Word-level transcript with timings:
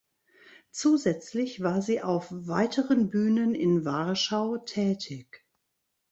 Zusätzlich 0.71 1.61
war 1.61 1.83
sie 1.83 2.01
auf 2.01 2.29
weiteren 2.31 3.11
Bühnen 3.11 3.53
in 3.53 3.85
Warschau 3.85 4.57
tätig. 4.57 5.45